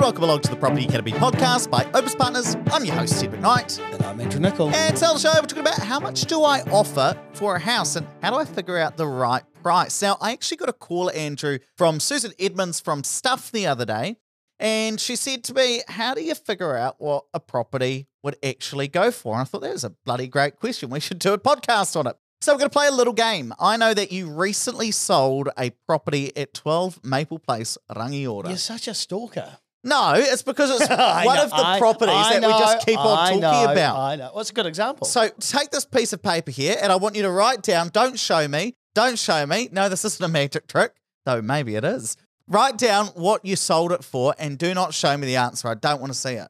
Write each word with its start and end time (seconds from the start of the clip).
welcome 0.00 0.22
along 0.22 0.40
to 0.40 0.50
the 0.50 0.56
Property 0.56 0.84
Academy 0.84 1.10
podcast 1.10 1.68
by 1.70 1.84
Opus 1.92 2.14
Partners. 2.14 2.56
I'm 2.70 2.84
your 2.84 2.94
host, 2.94 3.22
Ed 3.22 3.32
McKnight. 3.32 3.80
And 3.92 4.02
I'm 4.04 4.20
Andrew 4.20 4.38
Nicol. 4.38 4.70
And 4.70 4.96
tell 4.96 5.14
the 5.14 5.18
show, 5.18 5.32
we're 5.34 5.40
talking 5.40 5.58
about 5.58 5.78
how 5.80 5.98
much 5.98 6.20
do 6.22 6.44
I 6.44 6.60
offer 6.70 7.20
for 7.32 7.56
a 7.56 7.58
house 7.58 7.96
and 7.96 8.06
how 8.22 8.30
do 8.30 8.36
I 8.36 8.44
figure 8.44 8.78
out 8.78 8.96
the 8.96 9.08
right 9.08 9.42
price. 9.60 10.00
Now, 10.00 10.16
I 10.20 10.30
actually 10.30 10.58
got 10.58 10.68
a 10.68 10.72
call, 10.72 11.10
Andrew, 11.10 11.58
from 11.76 11.98
Susan 11.98 12.32
Edmonds 12.38 12.78
from 12.78 13.02
Stuff 13.02 13.50
the 13.50 13.66
other 13.66 13.84
day. 13.84 14.16
And 14.60 15.00
she 15.00 15.16
said 15.16 15.42
to 15.44 15.54
me, 15.54 15.82
How 15.88 16.14
do 16.14 16.22
you 16.22 16.36
figure 16.36 16.76
out 16.76 16.96
what 16.98 17.24
a 17.34 17.40
property 17.40 18.06
would 18.22 18.36
actually 18.44 18.86
go 18.86 19.10
for? 19.10 19.34
And 19.34 19.40
I 19.40 19.44
thought 19.44 19.62
that 19.62 19.72
was 19.72 19.84
a 19.84 19.90
bloody 20.04 20.28
great 20.28 20.60
question. 20.60 20.90
We 20.90 21.00
should 21.00 21.18
do 21.18 21.32
a 21.32 21.38
podcast 21.38 21.98
on 21.98 22.06
it. 22.06 22.16
So 22.40 22.52
we're 22.52 22.58
going 22.58 22.70
to 22.70 22.74
play 22.74 22.86
a 22.86 22.92
little 22.92 23.12
game. 23.12 23.52
I 23.58 23.76
know 23.76 23.94
that 23.94 24.12
you 24.12 24.30
recently 24.30 24.92
sold 24.92 25.48
a 25.58 25.70
property 25.88 26.36
at 26.36 26.54
12 26.54 27.04
Maple 27.04 27.40
Place, 27.40 27.76
Rangiora. 27.90 28.48
You're 28.48 28.58
such 28.58 28.86
a 28.86 28.94
stalker. 28.94 29.58
No, 29.84 30.14
it's 30.16 30.42
because 30.42 30.70
it's 30.80 30.88
one 30.90 30.98
know, 31.36 31.42
of 31.44 31.50
the 31.50 31.56
I- 31.56 31.78
properties 31.78 32.14
I 32.14 32.40
that 32.40 32.46
we 32.46 32.52
just 32.52 32.86
keep 32.86 32.98
on 32.98 33.18
I 33.18 33.24
talking 33.26 33.40
know, 33.40 33.72
about. 33.72 33.96
I 33.96 34.16
know. 34.16 34.30
What's 34.32 34.50
a 34.50 34.52
good 34.52 34.66
example? 34.66 35.06
So 35.06 35.28
take 35.40 35.70
this 35.70 35.84
piece 35.84 36.12
of 36.12 36.22
paper 36.22 36.50
here, 36.50 36.76
and 36.80 36.90
I 36.92 36.96
want 36.96 37.14
you 37.16 37.22
to 37.22 37.30
write 37.30 37.62
down. 37.62 37.88
Don't 37.90 38.18
show 38.18 38.46
me. 38.48 38.74
Don't 38.94 39.18
show 39.18 39.46
me. 39.46 39.68
No, 39.70 39.88
this 39.88 40.04
isn't 40.04 40.24
a 40.24 40.28
magic 40.28 40.66
trick, 40.66 40.94
though 41.24 41.40
maybe 41.40 41.76
it 41.76 41.84
is. 41.84 42.16
Write 42.48 42.76
down 42.78 43.06
what 43.08 43.44
you 43.44 43.54
sold 43.56 43.92
it 43.92 44.02
for, 44.02 44.34
and 44.38 44.58
do 44.58 44.74
not 44.74 44.94
show 44.94 45.16
me 45.16 45.26
the 45.26 45.36
answer. 45.36 45.68
I 45.68 45.74
don't 45.74 46.00
want 46.00 46.12
to 46.12 46.18
see 46.18 46.32
it. 46.34 46.48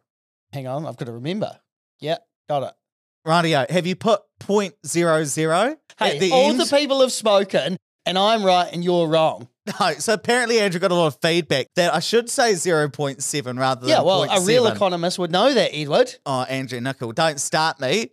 Hang 0.53 0.67
on, 0.67 0.87
I've 0.87 0.97
got 0.97 1.07
to 1.07 1.13
remember. 1.13 1.59
Yeah, 2.01 2.19
got 2.49 2.63
it. 2.63 2.73
Rightio. 3.27 3.69
Have 3.69 3.87
you 3.87 3.97
put 3.97 4.23
point 4.39 4.75
zero 4.87 5.25
zero 5.25 5.77
Hey, 5.99 6.19
the 6.19 6.31
all 6.33 6.51
end? 6.51 6.61
the 6.61 6.65
people 6.67 7.01
have 7.03 7.13
spoken, 7.13 7.77
and 8.07 8.17
I'm 8.17 8.43
right 8.45 8.73
and 8.73 8.83
you're 8.83 9.07
wrong. 9.09 9.49
No. 9.81 9.93
So 9.95 10.15
apparently 10.15 10.61
Andrew 10.61 10.81
got 10.81 10.91
a 10.91 10.95
lot 10.95 11.09
of 11.09 11.19
feedback 11.21 11.67
that 11.77 11.95
I 11.95 12.01
should 12.01 12.29
say 12.31 12.55
zero 12.55 12.89
point 12.89 13.23
seven 13.23 13.59
rather 13.59 13.83
than 13.83 13.91
Yeah, 13.91 14.03
well, 14.03 14.25
a 14.25 14.45
real 14.45 14.65
0.7. 14.65 14.75
economist 14.77 15.19
would 15.19 15.31
know 15.31 15.53
that, 15.53 15.75
Edward. 15.75 16.15
Oh, 16.27 16.43
Andrew 16.43 16.81
Nicol, 16.81 17.13
don't 17.13 17.41
start 17.41 17.81
me. 17.81 18.11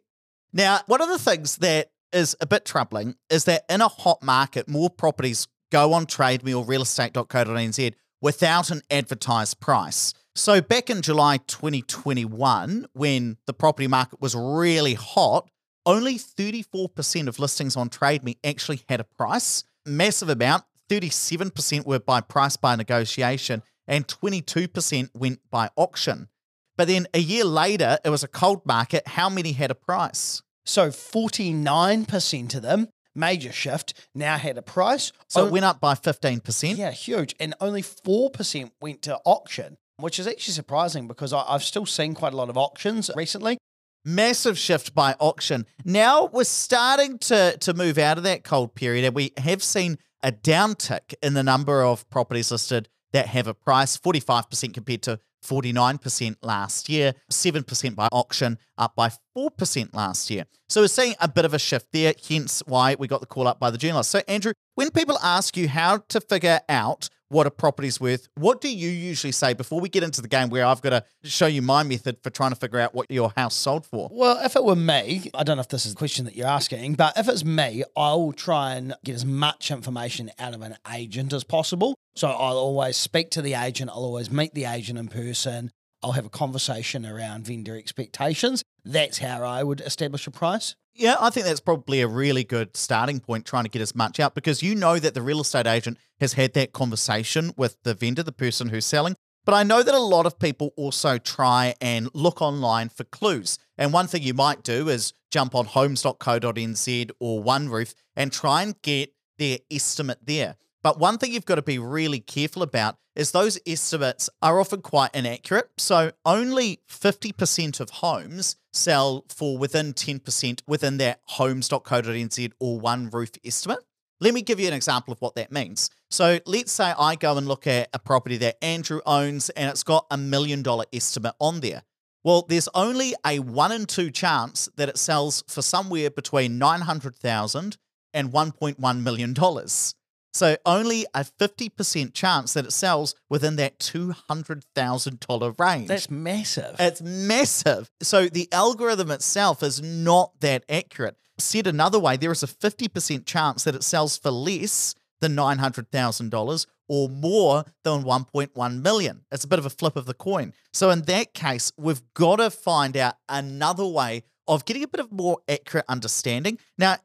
Now, 0.54 0.80
one 0.88 1.02
of 1.02 1.10
the 1.10 1.20
things 1.20 1.58
that 1.58 1.90
is 2.14 2.36
a 2.40 2.46
bit 2.46 2.66
troubling 2.66 3.16
is 3.30 3.44
that 3.46 3.64
in 3.70 3.82
a 3.82 3.88
hot 3.88 4.24
market, 4.24 4.70
more 4.70 4.90
properties 4.90 5.48
go 5.72 5.94
on 5.94 6.06
Trade 6.06 6.44
Me 6.44 6.54
or 6.54 6.64
realestate.co.nz 6.66 7.94
without 8.22 8.72
an 8.72 8.82
advertised 8.90 9.60
price. 9.60 10.14
So 10.36 10.62
back 10.62 10.90
in 10.90 11.02
July 11.02 11.38
2021, 11.48 12.88
when 12.94 13.38
the 13.48 13.54
property 13.54 13.88
market 13.88 14.22
was 14.22 14.36
really 14.36 14.94
hot, 14.94 15.50
only 15.86 16.16
34% 16.18 17.28
of 17.28 17.40
listings 17.40 17.76
on 17.76 17.90
TradeMe 17.90 18.38
actually 18.44 18.82
had 18.90 19.00
a 19.00 19.04
price. 19.04 19.64
Massive 19.86 20.30
amount, 20.30 20.64
37% 20.90 21.86
were 21.86 22.00
by 22.00 22.22
price 22.22 22.58
by 22.58 22.76
negotiation, 22.76 23.64
and 23.88 24.08
22% 24.08 25.10
went 25.14 25.40
by 25.50 25.70
auction. 25.76 26.30
But 26.78 26.88
then 26.88 27.08
a 27.14 27.20
year 27.20 27.46
later, 27.46 27.98
it 28.04 28.10
was 28.10 28.24
a 28.24 28.28
cold 28.28 28.66
market. 28.66 29.08
How 29.08 29.30
many 29.30 29.54
had 29.54 29.72
a 29.72 29.76
price? 29.76 30.42
So 30.66 30.90
49% 30.90 32.56
of 32.56 32.62
them, 32.62 32.90
major 33.14 33.52
shift, 33.52 33.94
now 34.14 34.38
had 34.38 34.58
a 34.58 34.62
price. 34.62 35.12
So 35.28 35.46
it 35.46 35.52
went 35.52 35.66
up 35.66 35.80
by 35.80 35.94
15%. 35.94 36.78
Yeah, 36.78 36.92
huge. 36.92 37.36
And 37.40 37.54
only 37.62 37.82
4% 37.82 38.72
went 38.82 39.02
to 39.04 39.20
auction, 39.26 39.78
which 39.98 40.20
is 40.20 40.28
actually 40.28 40.54
surprising 40.54 41.08
because 41.08 41.32
I, 41.32 41.44
I've 41.48 41.64
still 41.64 41.86
seen 41.86 42.14
quite 42.14 42.34
a 42.34 42.38
lot 42.38 42.50
of 42.50 42.58
auctions 42.58 43.10
recently. 43.16 43.58
Massive 44.04 44.58
shift 44.58 44.94
by 44.94 45.16
auction. 45.20 45.66
Now 45.84 46.30
we're 46.32 46.44
starting 46.44 47.18
to, 47.20 47.58
to 47.60 47.74
move 47.74 47.98
out 47.98 48.18
of 48.18 48.24
that 48.26 48.44
cold 48.44 48.76
period, 48.76 49.06
and 49.06 49.16
we 49.16 49.32
have 49.38 49.64
seen 49.64 49.98
a 50.26 50.32
downtick 50.32 51.14
in 51.22 51.36
the 51.36 51.44
number 51.44 51.84
of 51.84 52.10
properties 52.10 52.52
listed 52.52 52.90
that 53.14 53.28
have 53.28 53.46
a 53.46 53.54
price 53.54 53.96
45% 53.96 54.74
compared 54.74 55.04
to 55.04 55.20
49% 55.46 56.38
last 56.42 56.90
year, 56.90 57.14
7% 57.32 57.96
by 57.96 58.08
auction, 58.12 58.58
up 58.76 58.96
by 58.96 59.12
4% 59.38 59.94
last 59.94 60.32
year. 60.32 60.46
So 60.68 60.82
we're 60.82 60.88
seeing 60.88 61.14
a 61.22 61.28
bit 61.28 61.46
of 61.46 61.54
a 61.54 61.60
shift 61.60 61.92
there, 61.94 62.16
hence 62.28 62.64
why 62.66 62.96
we 62.98 63.08
got 63.08 63.22
the 63.22 63.28
call 63.28 63.48
up 63.48 63.60
by 63.60 63.70
the 63.70 63.78
journalist. 63.78 64.10
So, 64.10 64.22
Andrew, 64.28 64.54
when 64.74 64.90
people 64.90 65.20
ask 65.22 65.56
you 65.56 65.70
how 65.70 65.98
to 66.10 66.20
figure 66.20 66.60
out 66.68 67.08
what 67.30 67.48
a 67.48 67.52
property's 67.52 68.00
worth, 68.00 68.28
what 68.36 68.62
do 68.62 68.70
you 68.70 68.90
usually 68.90 69.32
say 69.32 69.54
before 69.54 69.80
we 69.82 69.90
get 69.90 70.04
into 70.04 70.22
the 70.22 70.28
game 70.28 70.50
where 70.50 70.66
I've 70.66 70.82
got 70.82 70.92
to 70.92 71.04
show 71.24 71.48
you 71.48 71.62
my 71.62 71.84
method 71.84 72.18
for 72.22 72.30
trying 72.30 72.52
to 72.52 72.56
figure 72.56 72.80
out 72.80 72.94
what 72.94 73.10
your 73.10 73.34
house 73.36 73.56
sold 73.56 73.86
for? 73.86 74.10
Well, 74.12 74.44
if 74.44 74.56
it 74.56 74.64
were 74.64 74.76
me, 74.76 75.30
I 75.34 75.44
don't 75.44 75.58
know 75.58 75.62
if 75.62 75.70
this 75.70 75.86
is 75.86 75.94
the 75.94 75.98
question 75.98 76.26
that 76.26 76.36
you're 76.36 76.48
asking, 76.48 76.94
but 76.94 77.18
if 77.18 77.28
it's 77.28 77.44
me, 77.44 77.84
I'll 77.96 78.32
try 78.32 78.76
and 78.76 78.96
get 79.04 79.16
as 79.16 79.26
much 79.26 79.72
information 79.72 80.32
out 80.40 80.54
of 80.54 80.62
an 80.62 80.78
agent 80.94 81.34
as 81.34 81.44
possible. 81.44 81.96
So 82.16 82.30
I'll 82.30 82.58
always 82.58 82.96
speak 82.96 83.32
to 83.32 83.42
the 83.42 83.56
agent, 83.56 83.90
I'll 83.90 83.98
always 83.98 84.32
meet 84.32 84.54
the 84.54 84.66
agent 84.66 84.98
in 84.98 85.08
person, 85.08 85.72
I'll 86.02 86.14
have 86.14 86.26
a 86.26 86.30
conversation 86.30 87.06
around 87.06 87.48
vendor 87.48 87.76
expectations. 87.76 88.64
That's 88.84 89.18
how 89.18 89.44
I 89.44 89.64
would 89.64 89.82
establish 89.82 90.28
a 90.28 90.32
price. 90.32 90.76
Yeah, 90.98 91.18
I 91.20 91.30
think 91.30 91.46
that's 91.46 91.60
probably 91.60 92.00
a 92.00 92.08
really 92.08 92.46
good 92.46 92.78
starting 92.78 93.20
point 93.20 93.46
trying 93.46 93.66
to 93.66 93.70
get 93.70 93.82
as 93.82 93.94
much 93.94 94.18
out 94.18 94.34
because 94.34 94.64
you 94.64 94.76
know 94.76 94.98
that 94.98 95.14
the 95.14 95.22
real 95.22 95.42
estate 95.42 95.68
agent 95.68 95.98
has 96.22 96.34
had 96.34 96.54
that 96.54 96.72
conversation 96.72 97.52
with 97.58 97.76
the 97.84 97.94
vendor, 97.94 98.24
the 98.24 98.32
person 98.32 98.70
who's 98.70 98.86
selling. 98.86 99.18
But 99.44 99.56
I 99.56 99.64
know 99.64 99.84
that 99.84 99.94
a 99.94 100.00
lot 100.00 100.26
of 100.26 100.40
people 100.40 100.72
also 100.78 101.18
try 101.18 101.76
and 101.82 102.10
look 102.14 102.42
online 102.42 102.88
for 102.88 103.04
clues. 103.04 103.60
And 103.78 103.92
one 103.92 104.08
thing 104.08 104.24
you 104.24 104.34
might 104.34 104.64
do 104.64 104.88
is 104.88 105.12
jump 105.32 105.54
on 105.54 105.66
homes.co.nz 105.66 107.12
or 107.20 107.44
OneRoof 107.44 107.94
and 108.16 108.32
try 108.32 108.64
and 108.64 108.82
get 108.82 109.14
their 109.38 109.60
estimate 109.70 110.20
there. 110.26 110.56
But 110.86 111.00
one 111.00 111.18
thing 111.18 111.34
you've 111.34 111.48
got 111.48 111.56
to 111.56 111.64
be 111.64 111.80
really 111.80 112.20
careful 112.20 112.62
about 112.62 112.98
is 113.16 113.32
those 113.32 113.58
estimates 113.66 114.30
are 114.44 114.60
often 114.60 114.84
quite 114.84 115.10
inaccurate. 115.16 115.72
So 115.80 116.12
only 116.24 116.82
50% 116.88 117.80
of 117.80 117.90
homes 117.90 118.58
sell 118.72 119.26
for 119.28 119.58
within 119.58 119.94
10% 119.94 120.62
within 120.68 120.98
that 120.98 121.22
homes.co.nz 121.24 122.52
or 122.60 122.80
OneRoof 122.80 123.36
estimate. 123.44 123.80
Let 124.20 124.36
me 124.36 124.44
give 124.44 124.60
you 124.60 124.68
an 124.68 124.76
example 124.76 125.12
of 125.12 125.20
what 125.22 125.34
that 125.34 125.52
means. 125.52 125.90
So 126.12 126.40
let's 126.46 126.72
say 126.72 126.94
I 127.00 127.16
go 127.16 127.36
and 127.36 127.48
look 127.48 127.66
at 127.66 127.90
a 127.92 127.98
property 127.98 128.38
that 128.38 128.64
Andrew 128.64 129.02
owns 129.08 129.50
and 129.50 129.72
it's 129.72 129.82
got 129.82 130.06
a 130.12 130.18
million 130.18 130.62
dollar 130.62 130.86
estimate 130.94 131.34
on 131.40 131.62
there. 131.62 131.82
Well, 132.24 132.46
there's 132.48 132.70
only 132.76 133.16
a 133.26 133.40
one 133.40 133.72
in 133.72 133.88
two 133.88 134.12
chance 134.12 134.70
that 134.76 134.90
it 134.90 135.00
sells 135.00 135.44
for 135.48 135.64
somewhere 135.64 136.12
between 136.12 136.60
900,000 136.60 137.76
and 138.14 138.32
1.1 138.32 139.02
million 139.02 139.34
dollars. 139.34 139.96
So 140.36 140.58
only 140.66 141.06
a 141.14 141.24
50% 141.24 142.14
chance 142.14 142.54
that 142.56 142.66
it 142.66 142.74
sells 142.74 143.16
within 143.30 143.56
that 143.56 143.80
$200,000 143.80 145.60
range. 145.60 145.88
That's 145.88 146.10
massive. 146.12 146.76
It's 146.78 147.02
massive. 147.02 147.90
So 148.02 148.28
the 148.28 148.50
algorithm 148.52 149.12
itself 149.12 149.64
is 149.64 149.82
not 149.82 150.34
that 150.42 150.66
accurate. 150.68 151.16
Said 151.38 151.68
another 151.68 152.00
way, 152.00 152.18
there 152.18 152.34
is 152.34 152.44
a 152.44 152.48
50% 152.48 153.26
chance 153.26 153.64
that 153.64 153.76
it 153.76 153.84
sells 153.84 154.18
for 154.18 154.30
less 154.30 154.94
than 155.22 155.38
$900,000 155.38 156.66
or 156.90 157.08
more 157.08 157.64
than 157.86 158.04
1.1 158.04 158.82
million. 158.82 159.22
It's 159.32 159.46
a 159.46 159.48
bit 159.48 159.60
of 159.60 159.66
a 159.66 159.70
flip 159.70 159.96
of 159.96 160.06
the 160.06 160.14
coin. 160.14 160.54
So 160.74 160.90
in 160.90 161.04
that 161.04 161.34
case, 161.34 161.72
we've 161.78 162.02
got 162.14 162.38
to 162.38 162.50
find 162.50 162.98
out 162.98 163.16
another 163.30 163.86
way 163.86 164.24
of 164.48 164.66
getting 164.66 164.84
a 164.84 164.88
bit 164.88 165.00
of 165.00 165.12
more 165.12 165.40
accurate 165.48 165.86
understanding. 165.88 166.60
Now, 166.78 166.98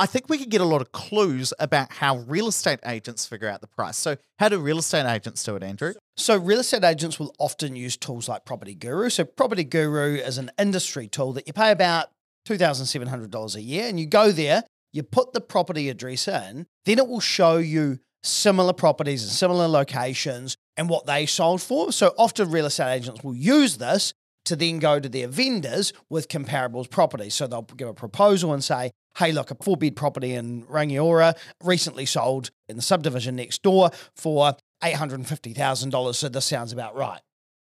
I 0.00 0.06
think 0.06 0.28
we 0.28 0.38
could 0.38 0.48
get 0.48 0.60
a 0.60 0.64
lot 0.64 0.80
of 0.80 0.92
clues 0.92 1.52
about 1.58 1.92
how 1.92 2.18
real 2.18 2.46
estate 2.46 2.78
agents 2.86 3.26
figure 3.26 3.48
out 3.48 3.60
the 3.60 3.66
price. 3.66 3.96
So, 3.96 4.16
how 4.38 4.48
do 4.48 4.60
real 4.60 4.78
estate 4.78 5.12
agents 5.12 5.42
do 5.42 5.56
it, 5.56 5.64
Andrew? 5.64 5.94
So, 6.16 6.38
real 6.38 6.60
estate 6.60 6.84
agents 6.84 7.18
will 7.18 7.34
often 7.40 7.74
use 7.74 7.96
tools 7.96 8.28
like 8.28 8.44
Property 8.44 8.76
Guru. 8.76 9.10
So, 9.10 9.24
Property 9.24 9.64
Guru 9.64 10.14
is 10.14 10.38
an 10.38 10.52
industry 10.56 11.08
tool 11.08 11.32
that 11.32 11.48
you 11.48 11.52
pay 11.52 11.72
about 11.72 12.10
$2,700 12.48 13.54
a 13.56 13.60
year, 13.60 13.88
and 13.88 13.98
you 13.98 14.06
go 14.06 14.30
there, 14.30 14.62
you 14.92 15.02
put 15.02 15.32
the 15.32 15.40
property 15.40 15.88
address 15.88 16.28
in, 16.28 16.66
then 16.84 16.98
it 16.98 17.08
will 17.08 17.20
show 17.20 17.56
you 17.56 17.98
similar 18.22 18.72
properties 18.72 19.24
and 19.24 19.32
similar 19.32 19.66
locations 19.66 20.56
and 20.76 20.88
what 20.88 21.06
they 21.06 21.26
sold 21.26 21.60
for. 21.60 21.90
So, 21.90 22.14
often 22.16 22.52
real 22.52 22.66
estate 22.66 22.94
agents 22.94 23.24
will 23.24 23.34
use 23.34 23.78
this 23.78 24.12
to 24.44 24.54
then 24.54 24.78
go 24.78 25.00
to 25.00 25.08
their 25.08 25.26
vendors 25.26 25.92
with 26.08 26.28
comparables 26.28 26.88
properties. 26.88 27.34
So, 27.34 27.48
they'll 27.48 27.62
give 27.62 27.88
a 27.88 27.94
proposal 27.94 28.52
and 28.52 28.62
say, 28.62 28.92
hey, 29.18 29.32
look, 29.32 29.50
a 29.50 29.56
four 29.56 29.76
bed 29.76 29.96
property 29.96 30.34
in 30.34 30.64
Rangiora 30.64 31.36
recently 31.62 32.06
sold 32.06 32.50
in 32.68 32.76
the 32.76 32.82
subdivision 32.82 33.36
next 33.36 33.62
door 33.62 33.90
for 34.14 34.56
$850,000. 34.82 36.14
So 36.14 36.28
this 36.28 36.46
sounds 36.46 36.72
about 36.72 36.94
right. 36.94 37.20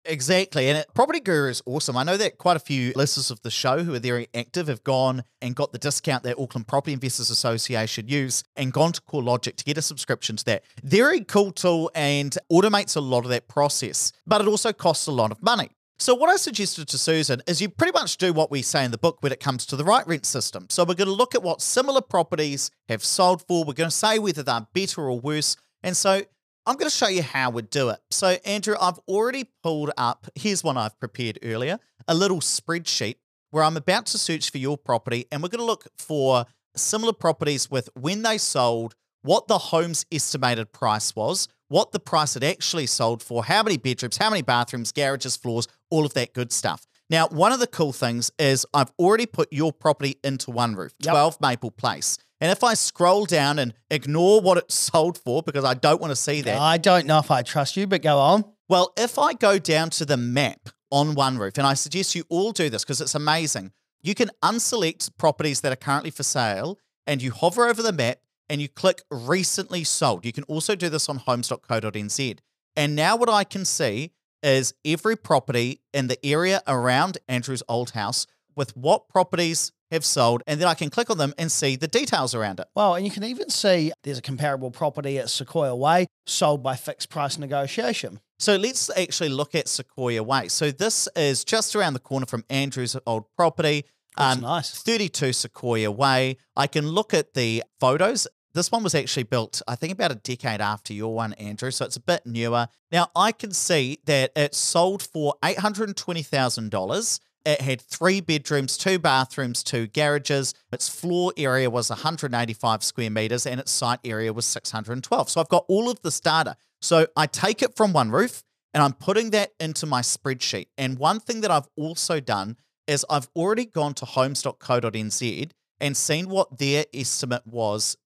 Exactly. 0.04 0.68
And 0.68 0.78
it, 0.78 0.86
Property 0.94 1.20
Guru 1.20 1.50
is 1.50 1.62
awesome. 1.66 1.96
I 1.96 2.02
know 2.02 2.16
that 2.16 2.38
quite 2.38 2.56
a 2.56 2.60
few 2.60 2.92
listeners 2.96 3.30
of 3.30 3.42
the 3.42 3.50
show 3.50 3.84
who 3.84 3.94
are 3.94 3.98
very 3.98 4.28
active 4.34 4.68
have 4.68 4.82
gone 4.82 5.22
and 5.42 5.54
got 5.54 5.72
the 5.72 5.78
discount 5.78 6.22
that 6.22 6.38
Auckland 6.38 6.66
Property 6.66 6.94
Investors 6.94 7.30
Association 7.30 8.08
use 8.08 8.42
and 8.56 8.72
gone 8.72 8.92
to 8.92 9.02
CoreLogic 9.02 9.56
to 9.56 9.64
get 9.64 9.76
a 9.76 9.82
subscription 9.82 10.36
to 10.36 10.44
that. 10.46 10.62
Very 10.82 11.24
cool 11.24 11.52
tool 11.52 11.90
and 11.94 12.36
automates 12.50 12.96
a 12.96 13.00
lot 13.00 13.24
of 13.24 13.30
that 13.30 13.48
process, 13.48 14.12
but 14.26 14.40
it 14.40 14.46
also 14.46 14.72
costs 14.72 15.06
a 15.08 15.12
lot 15.12 15.30
of 15.30 15.42
money. 15.42 15.70
So, 16.00 16.14
what 16.14 16.30
I 16.30 16.36
suggested 16.36 16.86
to 16.88 16.98
Susan 16.98 17.42
is 17.48 17.60
you 17.60 17.68
pretty 17.68 17.92
much 17.92 18.18
do 18.18 18.32
what 18.32 18.52
we 18.52 18.62
say 18.62 18.84
in 18.84 18.92
the 18.92 18.98
book 18.98 19.18
when 19.20 19.32
it 19.32 19.40
comes 19.40 19.66
to 19.66 19.76
the 19.76 19.82
right 19.82 20.06
rent 20.06 20.24
system. 20.24 20.66
So, 20.70 20.84
we're 20.84 20.94
going 20.94 21.08
to 21.08 21.14
look 21.14 21.34
at 21.34 21.42
what 21.42 21.60
similar 21.60 22.00
properties 22.00 22.70
have 22.88 23.04
sold 23.04 23.42
for. 23.48 23.64
We're 23.64 23.72
going 23.72 23.90
to 23.90 23.96
say 23.96 24.20
whether 24.20 24.44
they're 24.44 24.66
better 24.72 25.00
or 25.02 25.18
worse. 25.18 25.56
And 25.82 25.96
so, 25.96 26.22
I'm 26.66 26.76
going 26.76 26.88
to 26.88 26.96
show 26.96 27.08
you 27.08 27.22
how 27.22 27.50
we 27.50 27.62
do 27.62 27.88
it. 27.88 27.98
So, 28.12 28.36
Andrew, 28.44 28.76
I've 28.80 29.00
already 29.08 29.50
pulled 29.64 29.90
up, 29.96 30.28
here's 30.36 30.62
one 30.62 30.76
I've 30.76 30.98
prepared 31.00 31.40
earlier, 31.42 31.80
a 32.06 32.14
little 32.14 32.40
spreadsheet 32.40 33.16
where 33.50 33.64
I'm 33.64 33.76
about 33.76 34.06
to 34.06 34.18
search 34.18 34.50
for 34.50 34.58
your 34.58 34.78
property 34.78 35.26
and 35.32 35.42
we're 35.42 35.48
going 35.48 35.60
to 35.60 35.64
look 35.64 35.88
for 35.98 36.44
similar 36.76 37.12
properties 37.12 37.70
with 37.70 37.88
when 37.94 38.22
they 38.22 38.38
sold, 38.38 38.94
what 39.22 39.48
the 39.48 39.58
home's 39.58 40.06
estimated 40.12 40.72
price 40.72 41.14
was, 41.14 41.48
what 41.68 41.92
the 41.92 42.00
price 42.00 42.36
it 42.36 42.42
actually 42.42 42.86
sold 42.86 43.22
for, 43.22 43.44
how 43.44 43.62
many 43.62 43.76
bedrooms, 43.76 44.16
how 44.16 44.30
many 44.30 44.42
bathrooms, 44.42 44.92
garages, 44.92 45.36
floors, 45.36 45.68
all 45.90 46.06
of 46.06 46.14
that 46.14 46.32
good 46.34 46.52
stuff. 46.52 46.86
Now, 47.10 47.28
one 47.28 47.52
of 47.52 47.60
the 47.60 47.66
cool 47.66 47.92
things 47.92 48.30
is 48.38 48.66
I've 48.74 48.92
already 48.98 49.26
put 49.26 49.52
your 49.52 49.72
property 49.72 50.16
into 50.22 50.50
OneRoof, 50.50 50.90
12 51.02 51.40
Maple 51.40 51.70
Place. 51.70 52.18
And 52.40 52.52
if 52.52 52.62
I 52.62 52.74
scroll 52.74 53.24
down 53.24 53.58
and 53.58 53.74
ignore 53.90 54.40
what 54.40 54.58
it 54.58 54.70
sold 54.70 55.18
for 55.18 55.42
because 55.42 55.64
I 55.64 55.74
don't 55.74 56.00
want 56.00 56.12
to 56.12 56.16
see 56.16 56.42
that, 56.42 56.58
I 56.60 56.78
don't 56.78 57.06
know 57.06 57.18
if 57.18 57.30
I 57.30 57.42
trust 57.42 57.76
you, 57.76 57.86
but 57.86 58.02
go 58.02 58.18
on. 58.18 58.44
well, 58.68 58.92
if 58.96 59.18
I 59.18 59.32
go 59.32 59.58
down 59.58 59.90
to 59.90 60.04
the 60.04 60.16
map 60.16 60.68
on 60.90 61.14
OneRoof, 61.14 61.58
and 61.58 61.66
I 61.66 61.74
suggest 61.74 62.14
you 62.14 62.24
all 62.28 62.52
do 62.52 62.70
this 62.70 62.84
because 62.84 63.00
it's 63.00 63.14
amazing, 63.14 63.72
you 64.02 64.14
can 64.14 64.30
unselect 64.42 65.10
properties 65.18 65.62
that 65.62 65.72
are 65.72 65.76
currently 65.76 66.10
for 66.10 66.22
sale 66.22 66.78
and 67.06 67.22
you 67.22 67.32
hover 67.32 67.66
over 67.66 67.82
the 67.82 67.92
map 67.92 68.18
and 68.48 68.60
you 68.60 68.68
click 68.68 69.02
recently 69.10 69.84
sold. 69.84 70.24
You 70.24 70.32
can 70.32 70.44
also 70.44 70.74
do 70.74 70.88
this 70.88 71.08
on 71.08 71.16
homes.co.nz. 71.16 72.38
And 72.76 72.94
now 72.96 73.16
what 73.16 73.28
I 73.28 73.44
can 73.44 73.64
see 73.64 74.12
is 74.42 74.72
every 74.84 75.16
property 75.16 75.80
in 75.92 76.06
the 76.06 76.24
area 76.24 76.62
around 76.66 77.18
Andrew's 77.28 77.62
old 77.68 77.90
house 77.90 78.26
with 78.54 78.76
what 78.76 79.08
properties 79.08 79.72
have 79.90 80.04
sold. 80.04 80.42
And 80.46 80.60
then 80.60 80.68
I 80.68 80.74
can 80.74 80.90
click 80.90 81.10
on 81.10 81.18
them 81.18 81.34
and 81.38 81.50
see 81.50 81.74
the 81.76 81.88
details 81.88 82.34
around 82.34 82.60
it. 82.60 82.68
Well, 82.76 82.94
and 82.94 83.04
you 83.04 83.10
can 83.10 83.24
even 83.24 83.50
see 83.50 83.90
there's 84.04 84.18
a 84.18 84.22
comparable 84.22 84.70
property 84.70 85.18
at 85.18 85.30
Sequoia 85.30 85.74
Way 85.74 86.06
sold 86.26 86.62
by 86.62 86.76
fixed 86.76 87.08
price 87.08 87.38
negotiation. 87.38 88.20
So 88.38 88.54
let's 88.56 88.90
actually 88.96 89.30
look 89.30 89.54
at 89.54 89.66
Sequoia 89.66 90.22
Way. 90.22 90.48
So 90.48 90.70
this 90.70 91.08
is 91.16 91.42
just 91.44 91.74
around 91.74 91.94
the 91.94 92.00
corner 92.00 92.26
from 92.26 92.44
Andrew's 92.48 92.96
old 93.06 93.24
property. 93.36 93.84
Looks 94.16 94.36
Um, 94.36 94.40
nice. 94.42 94.70
32 94.82 95.32
Sequoia 95.32 95.90
Way. 95.90 96.36
I 96.56 96.66
can 96.66 96.86
look 96.88 97.14
at 97.14 97.34
the 97.34 97.64
photos. 97.80 98.26
This 98.58 98.72
one 98.72 98.82
was 98.82 98.96
actually 98.96 99.22
built, 99.22 99.62
I 99.68 99.76
think, 99.76 99.92
about 99.92 100.10
a 100.10 100.16
decade 100.16 100.60
after 100.60 100.92
your 100.92 101.14
one, 101.14 101.32
Andrew. 101.34 101.70
So 101.70 101.84
it's 101.84 101.94
a 101.94 102.00
bit 102.00 102.26
newer. 102.26 102.66
Now, 102.90 103.08
I 103.14 103.30
can 103.30 103.52
see 103.52 104.00
that 104.06 104.32
it 104.34 104.52
sold 104.52 105.00
for 105.00 105.36
$820,000. 105.44 107.20
It 107.46 107.60
had 107.60 107.80
three 107.80 108.20
bedrooms, 108.20 108.76
two 108.76 108.98
bathrooms, 108.98 109.62
two 109.62 109.86
garages. 109.86 110.54
Its 110.72 110.88
floor 110.88 111.32
area 111.36 111.70
was 111.70 111.88
185 111.88 112.82
square 112.82 113.10
meters 113.10 113.46
and 113.46 113.60
its 113.60 113.70
site 113.70 114.00
area 114.02 114.32
was 114.32 114.44
612. 114.46 115.30
So 115.30 115.40
I've 115.40 115.48
got 115.48 115.64
all 115.68 115.88
of 115.88 116.02
this 116.02 116.18
data. 116.18 116.56
So 116.82 117.06
I 117.16 117.28
take 117.28 117.62
it 117.62 117.76
from 117.76 117.92
OneRoof 117.92 118.42
and 118.74 118.82
I'm 118.82 118.94
putting 118.94 119.30
that 119.30 119.52
into 119.60 119.86
my 119.86 120.00
spreadsheet. 120.00 120.66
And 120.76 120.98
one 120.98 121.20
thing 121.20 121.42
that 121.42 121.52
I've 121.52 121.68
also 121.76 122.18
done 122.18 122.56
is 122.88 123.06
I've 123.08 123.28
already 123.36 123.66
gone 123.66 123.94
to 123.94 124.04
homes.co.nz 124.04 125.50
and 125.80 125.96
seen 125.96 126.28
what 126.28 126.58
their 126.58 126.86
estimate 126.92 127.46
was 127.46 127.96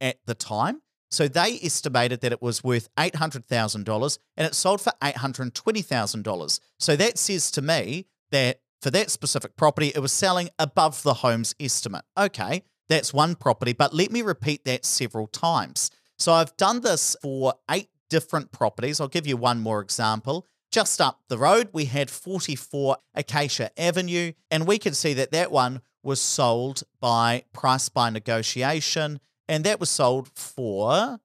at 0.00 0.18
the 0.26 0.34
time. 0.34 0.82
So 1.10 1.26
they 1.26 1.58
estimated 1.62 2.20
that 2.20 2.32
it 2.32 2.40
was 2.40 2.62
worth 2.62 2.88
$800,000 2.96 4.18
and 4.36 4.46
it 4.46 4.54
sold 4.54 4.80
for 4.80 4.92
$820,000. 5.02 6.60
So 6.78 6.96
that 6.96 7.18
says 7.18 7.50
to 7.52 7.62
me 7.62 8.06
that 8.30 8.60
for 8.80 8.90
that 8.92 9.10
specific 9.10 9.56
property, 9.56 9.92
it 9.94 9.98
was 9.98 10.12
selling 10.12 10.50
above 10.58 11.02
the 11.02 11.14
home's 11.14 11.54
estimate. 11.58 12.04
Okay, 12.16 12.62
that's 12.88 13.12
one 13.12 13.34
property, 13.34 13.72
but 13.72 13.92
let 13.92 14.10
me 14.10 14.22
repeat 14.22 14.64
that 14.64 14.84
several 14.84 15.26
times. 15.26 15.90
So 16.18 16.32
I've 16.32 16.56
done 16.56 16.80
this 16.80 17.16
for 17.22 17.54
eight 17.70 17.88
different 18.08 18.52
properties. 18.52 19.00
I'll 19.00 19.08
give 19.08 19.26
you 19.26 19.36
one 19.36 19.60
more 19.60 19.80
example. 19.80 20.46
Just 20.70 21.00
up 21.00 21.20
the 21.28 21.38
road, 21.38 21.70
we 21.72 21.86
had 21.86 22.10
44 22.10 22.96
Acacia 23.14 23.70
Avenue, 23.80 24.32
and 24.50 24.66
we 24.66 24.78
can 24.78 24.94
see 24.94 25.14
that 25.14 25.32
that 25.32 25.50
one 25.50 25.82
was 26.02 26.20
sold 26.20 26.84
by 27.00 27.44
price 27.52 27.88
by 27.88 28.10
negotiation, 28.10 29.20
and 29.50 29.64
that 29.64 29.80
was 29.80 29.90
sold 29.90 30.30
for 30.36 31.18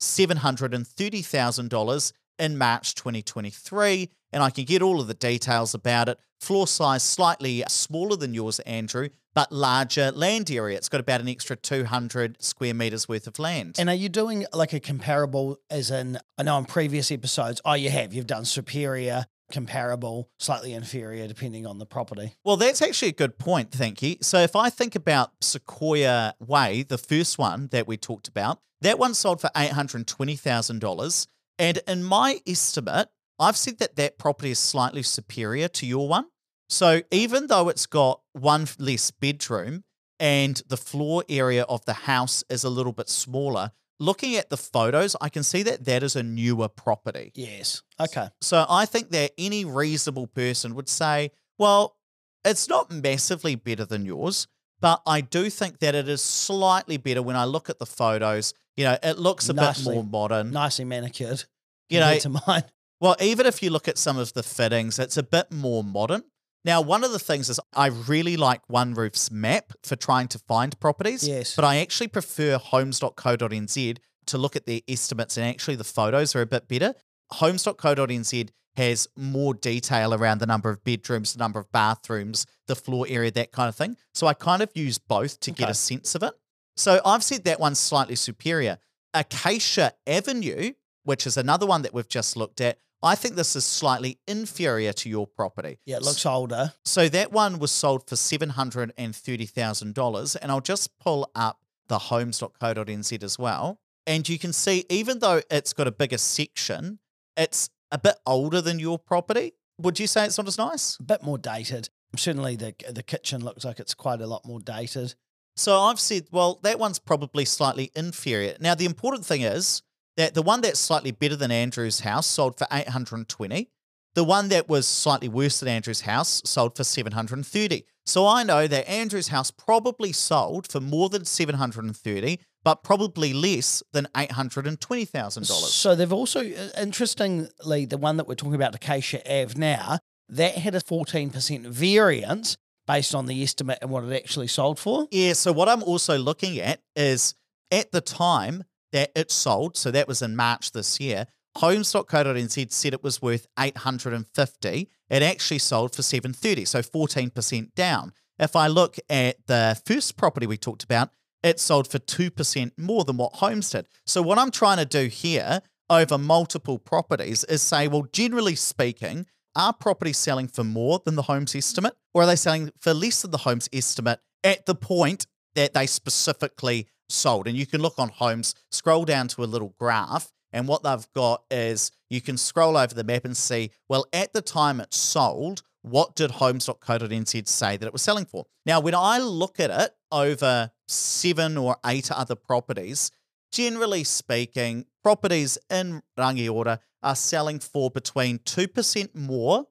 $730,000 0.00 2.12
in 2.38 2.58
March 2.58 2.94
2023. 2.94 4.10
And 4.32 4.42
I 4.42 4.50
can 4.50 4.64
get 4.64 4.82
all 4.82 5.00
of 5.00 5.06
the 5.08 5.14
details 5.14 5.74
about 5.74 6.08
it. 6.10 6.18
Floor 6.40 6.66
size 6.66 7.02
slightly 7.02 7.64
smaller 7.68 8.16
than 8.16 8.34
yours, 8.34 8.60
Andrew, 8.60 9.08
but 9.34 9.50
larger 9.50 10.12
land 10.12 10.50
area. 10.50 10.76
It's 10.76 10.90
got 10.90 11.00
about 11.00 11.22
an 11.22 11.28
extra 11.28 11.56
200 11.56 12.42
square 12.42 12.74
meters 12.74 13.08
worth 13.08 13.26
of 13.26 13.38
land. 13.38 13.76
And 13.78 13.88
are 13.88 13.94
you 13.94 14.10
doing 14.10 14.44
like 14.52 14.74
a 14.74 14.80
comparable, 14.80 15.56
as 15.70 15.90
in, 15.90 16.18
I 16.36 16.42
know 16.42 16.58
in 16.58 16.66
previous 16.66 17.10
episodes, 17.10 17.62
oh, 17.64 17.72
you 17.74 17.88
have, 17.90 18.12
you've 18.12 18.26
done 18.26 18.44
superior, 18.44 19.24
comparable, 19.50 20.30
slightly 20.38 20.72
inferior, 20.72 21.26
depending 21.26 21.66
on 21.66 21.78
the 21.78 21.86
property. 21.86 22.34
Well, 22.44 22.56
that's 22.56 22.82
actually 22.82 23.08
a 23.08 23.12
good 23.12 23.38
point. 23.38 23.72
Thank 23.72 24.02
you. 24.02 24.16
So, 24.20 24.38
if 24.38 24.56
I 24.56 24.70
think 24.70 24.94
about 24.94 25.32
Sequoia 25.40 26.34
Way, 26.40 26.82
the 26.82 26.98
first 26.98 27.38
one 27.38 27.68
that 27.72 27.86
we 27.86 27.96
talked 27.96 28.28
about, 28.28 28.60
that 28.80 28.98
one 28.98 29.14
sold 29.14 29.40
for 29.40 29.50
$820,000. 29.54 31.26
And 31.58 31.78
in 31.86 32.02
my 32.02 32.40
estimate, 32.46 33.08
I've 33.38 33.56
said 33.56 33.78
that 33.78 33.96
that 33.96 34.18
property 34.18 34.50
is 34.50 34.58
slightly 34.58 35.02
superior 35.02 35.68
to 35.68 35.86
your 35.86 36.08
one. 36.08 36.26
So, 36.68 37.02
even 37.10 37.48
though 37.48 37.68
it's 37.68 37.86
got 37.86 38.20
one 38.32 38.66
less 38.78 39.10
bedroom 39.10 39.84
and 40.18 40.62
the 40.68 40.76
floor 40.76 41.24
area 41.28 41.64
of 41.64 41.84
the 41.84 41.92
house 41.94 42.44
is 42.48 42.64
a 42.64 42.70
little 42.70 42.92
bit 42.92 43.08
smaller, 43.08 43.72
looking 44.00 44.34
at 44.36 44.50
the 44.50 44.56
photos, 44.56 45.14
I 45.20 45.28
can 45.28 45.42
see 45.44 45.62
that 45.64 45.84
that 45.84 46.02
is 46.02 46.16
a 46.16 46.22
newer 46.22 46.68
property. 46.68 47.30
Yes. 47.34 47.82
Okay. 48.00 48.28
So 48.40 48.66
I 48.68 48.86
think 48.86 49.10
that 49.10 49.32
any 49.38 49.64
reasonable 49.64 50.26
person 50.26 50.74
would 50.74 50.88
say, 50.88 51.30
well, 51.58 51.96
it's 52.44 52.68
not 52.68 52.90
massively 52.90 53.54
better 53.54 53.84
than 53.84 54.04
yours, 54.06 54.48
but 54.80 55.02
I 55.06 55.20
do 55.20 55.50
think 55.50 55.78
that 55.80 55.94
it 55.94 56.08
is 56.08 56.22
slightly 56.22 56.96
better 56.96 57.22
when 57.22 57.36
I 57.36 57.44
look 57.44 57.68
at 57.68 57.78
the 57.78 57.86
photos. 57.86 58.54
You 58.76 58.84
know, 58.84 58.96
it 59.02 59.18
looks 59.18 59.48
a 59.48 59.52
Nicely- 59.52 59.94
bit 59.94 59.94
more 59.96 60.04
modern. 60.04 60.50
Nicely 60.50 60.86
manicured. 60.86 61.44
You 61.90 62.00
know, 62.00 62.16
to 62.18 62.28
mine. 62.46 62.62
well, 63.00 63.16
even 63.20 63.44
if 63.46 63.62
you 63.62 63.70
look 63.70 63.88
at 63.88 63.98
some 63.98 64.16
of 64.16 64.32
the 64.32 64.42
fittings, 64.42 64.98
it's 64.98 65.16
a 65.16 65.22
bit 65.22 65.52
more 65.52 65.84
modern. 65.84 66.22
Now, 66.64 66.80
one 66.80 67.04
of 67.04 67.12
the 67.12 67.18
things 67.18 67.48
is 67.48 67.58
I 67.74 67.86
really 67.86 68.36
like 68.36 68.66
OneRoof's 68.68 69.30
map 69.30 69.72
for 69.82 69.96
trying 69.96 70.28
to 70.28 70.38
find 70.38 70.78
properties. 70.78 71.26
Yes. 71.26 71.56
But 71.56 71.64
I 71.64 71.78
actually 71.78 72.08
prefer 72.08 72.58
homes.co.nz 72.58 73.98
to 74.26 74.38
look 74.38 74.56
at 74.56 74.66
their 74.66 74.80
estimates 74.86 75.36
and 75.36 75.46
actually 75.46 75.76
the 75.76 75.84
photos 75.84 76.36
are 76.36 76.42
a 76.42 76.46
bit 76.46 76.68
better. 76.68 76.94
Homes.co.nz 77.32 78.50
has 78.76 79.08
more 79.16 79.54
detail 79.54 80.14
around 80.14 80.38
the 80.38 80.46
number 80.46 80.70
of 80.70 80.84
bedrooms, 80.84 81.32
the 81.32 81.38
number 81.38 81.58
of 81.58 81.70
bathrooms, 81.72 82.46
the 82.66 82.76
floor 82.76 83.06
area, 83.08 83.30
that 83.30 83.52
kind 83.52 83.68
of 83.68 83.74
thing. 83.74 83.96
So 84.14 84.26
I 84.26 84.34
kind 84.34 84.62
of 84.62 84.70
use 84.74 84.98
both 84.98 85.40
to 85.40 85.50
get 85.50 85.68
a 85.68 85.74
sense 85.74 86.14
of 86.14 86.22
it. 86.22 86.34
So 86.76 87.00
I've 87.04 87.22
said 87.22 87.44
that 87.44 87.60
one's 87.60 87.78
slightly 87.78 88.14
superior. 88.14 88.78
Acacia 89.12 89.92
Avenue, 90.06 90.72
which 91.04 91.26
is 91.26 91.36
another 91.36 91.66
one 91.66 91.82
that 91.82 91.92
we've 91.92 92.08
just 92.08 92.36
looked 92.36 92.60
at, 92.60 92.78
I 93.02 93.14
think 93.14 93.34
this 93.34 93.56
is 93.56 93.64
slightly 93.64 94.18
inferior 94.26 94.92
to 94.92 95.08
your 95.08 95.26
property. 95.26 95.78
Yeah, 95.86 95.96
it 95.96 96.02
looks 96.02 96.26
older. 96.26 96.74
So 96.84 97.08
that 97.08 97.32
one 97.32 97.58
was 97.58 97.70
sold 97.70 98.08
for 98.08 98.16
seven 98.16 98.50
hundred 98.50 98.92
and 98.98 99.16
thirty 99.16 99.46
thousand 99.46 99.94
dollars, 99.94 100.36
and 100.36 100.52
I'll 100.52 100.60
just 100.60 100.98
pull 100.98 101.30
up 101.34 101.60
the 101.88 101.98
homes.co.nz 101.98 103.22
as 103.22 103.38
well, 103.38 103.80
and 104.06 104.28
you 104.28 104.38
can 104.38 104.52
see 104.52 104.84
even 104.88 105.20
though 105.20 105.40
it's 105.50 105.72
got 105.72 105.86
a 105.86 105.92
bigger 105.92 106.18
section, 106.18 106.98
it's 107.36 107.70
a 107.90 107.98
bit 107.98 108.16
older 108.26 108.60
than 108.60 108.78
your 108.78 108.98
property. 108.98 109.54
Would 109.78 109.98
you 109.98 110.06
say 110.06 110.26
it's 110.26 110.36
not 110.36 110.46
as 110.46 110.58
nice? 110.58 110.96
A 111.00 111.02
bit 111.02 111.22
more 111.22 111.38
dated. 111.38 111.88
Certainly 112.16 112.56
the 112.56 112.74
the 112.90 113.02
kitchen 113.02 113.42
looks 113.42 113.64
like 113.64 113.80
it's 113.80 113.94
quite 113.94 114.20
a 114.20 114.26
lot 114.26 114.44
more 114.44 114.60
dated. 114.60 115.14
So 115.56 115.78
I've 115.80 116.00
said, 116.00 116.26
well, 116.30 116.60
that 116.62 116.78
one's 116.78 116.98
probably 116.98 117.44
slightly 117.44 117.90
inferior. 117.94 118.56
Now 118.60 118.74
the 118.74 118.84
important 118.86 119.24
thing 119.26 119.42
is 119.42 119.82
that 120.20 120.34
the 120.34 120.42
one 120.42 120.60
that's 120.60 120.78
slightly 120.78 121.10
better 121.10 121.36
than 121.36 121.50
Andrew's 121.50 122.00
house 122.00 122.26
sold 122.26 122.58
for 122.58 122.66
eight 122.70 122.88
hundred 122.88 123.16
and 123.16 123.28
twenty. 123.28 123.70
The 124.14 124.24
one 124.24 124.48
that 124.48 124.68
was 124.68 124.88
slightly 124.88 125.28
worse 125.28 125.60
than 125.60 125.68
Andrew's 125.68 126.00
house 126.00 126.42
sold 126.44 126.76
for 126.76 126.82
730. 126.82 127.84
So 128.04 128.26
I 128.26 128.42
know 128.42 128.66
that 128.66 128.90
Andrew's 128.90 129.28
house 129.28 129.52
probably 129.52 130.10
sold 130.10 130.70
for 130.70 130.80
more 130.80 131.08
than 131.08 131.24
730, 131.24 132.40
but 132.64 132.82
probably 132.82 133.32
less 133.32 133.84
than 133.92 134.08
$820,000. 134.16 135.46
So 135.46 135.94
they've 135.94 136.12
also, 136.12 136.40
uh, 136.40 136.70
interestingly, 136.76 137.84
the 137.84 137.98
one 137.98 138.16
that 138.16 138.26
we're 138.26 138.34
talking 138.34 138.56
about, 138.56 138.74
Acacia 138.74 139.20
Ave 139.30 139.56
now, 139.56 140.00
that 140.28 140.56
had 140.56 140.74
a 140.74 140.80
14% 140.80 141.66
variance 141.66 142.56
based 142.88 143.14
on 143.14 143.26
the 143.26 143.40
estimate 143.44 143.78
and 143.80 143.90
what 143.90 144.02
it 144.02 144.12
actually 144.12 144.48
sold 144.48 144.80
for. 144.80 145.06
Yeah, 145.12 145.34
so 145.34 145.52
what 145.52 145.68
I'm 145.68 145.84
also 145.84 146.18
looking 146.18 146.58
at 146.58 146.80
is 146.96 147.36
at 147.70 147.92
the 147.92 148.00
time 148.00 148.64
that 148.92 149.10
it 149.14 149.30
sold, 149.30 149.76
so 149.76 149.90
that 149.90 150.08
was 150.08 150.22
in 150.22 150.36
March 150.36 150.72
this 150.72 151.00
year, 151.00 151.26
homes.co.nz 151.56 152.72
said 152.72 152.94
it 152.94 153.02
was 153.02 153.20
worth 153.20 153.46
850. 153.58 154.88
It 155.08 155.22
actually 155.22 155.58
sold 155.58 155.94
for 155.94 156.02
730, 156.02 156.64
so 156.64 156.80
14% 156.80 157.74
down. 157.74 158.12
If 158.38 158.56
I 158.56 158.68
look 158.68 158.96
at 159.08 159.46
the 159.46 159.80
first 159.84 160.16
property 160.16 160.46
we 160.46 160.56
talked 160.56 160.84
about, 160.84 161.10
it 161.42 161.58
sold 161.58 161.88
for 161.88 161.98
2% 161.98 162.72
more 162.78 163.04
than 163.04 163.16
what 163.16 163.34
Homes 163.34 163.70
did. 163.70 163.86
So 164.06 164.22
what 164.22 164.38
I'm 164.38 164.50
trying 164.50 164.78
to 164.78 164.84
do 164.84 165.06
here, 165.06 165.62
over 165.88 166.16
multiple 166.16 166.78
properties 166.78 167.44
is 167.44 167.62
say, 167.62 167.88
well, 167.88 168.06
generally 168.12 168.54
speaking, 168.54 169.26
are 169.56 169.72
properties 169.72 170.18
selling 170.18 170.46
for 170.46 170.62
more 170.62 171.00
than 171.04 171.16
the 171.16 171.22
home's 171.22 171.54
estimate, 171.54 171.94
or 172.14 172.22
are 172.22 172.26
they 172.26 172.36
selling 172.36 172.70
for 172.78 172.94
less 172.94 173.22
than 173.22 173.32
the 173.32 173.38
home's 173.38 173.68
estimate 173.72 174.20
at 174.44 174.66
the 174.66 174.74
point 174.74 175.26
that 175.56 175.74
they 175.74 175.86
specifically 175.86 176.86
sold? 177.10 177.46
And 177.48 177.56
you 177.56 177.66
can 177.66 177.80
look 177.80 177.98
on 177.98 178.08
homes, 178.08 178.54
scroll 178.70 179.04
down 179.04 179.28
to 179.28 179.44
a 179.44 179.46
little 179.46 179.74
graph, 179.78 180.32
and 180.52 180.66
what 180.66 180.82
they've 180.82 181.06
got 181.14 181.44
is 181.50 181.90
you 182.08 182.20
can 182.20 182.36
scroll 182.36 182.76
over 182.76 182.92
the 182.94 183.04
map 183.04 183.24
and 183.24 183.36
see, 183.36 183.70
well, 183.88 184.04
at 184.12 184.32
the 184.32 184.42
time 184.42 184.80
it 184.80 184.92
sold, 184.92 185.62
what 185.82 186.14
did 186.16 186.32
homes.co.nz 186.32 187.48
say 187.48 187.76
that 187.76 187.86
it 187.86 187.92
was 187.92 188.02
selling 188.02 188.24
for? 188.26 188.46
Now, 188.66 188.80
when 188.80 188.94
I 188.94 189.18
look 189.18 189.60
at 189.60 189.70
it 189.70 189.92
over 190.12 190.70
seven 190.88 191.56
or 191.56 191.76
eight 191.86 192.10
other 192.10 192.34
properties, 192.34 193.10
generally 193.52 194.04
speaking, 194.04 194.86
properties 195.02 195.56
in 195.70 196.02
Rangiora 196.18 196.80
are 197.02 197.16
selling 197.16 197.60
for 197.60 197.90
between 197.90 198.38
2% 198.40 199.14
more 199.14 199.66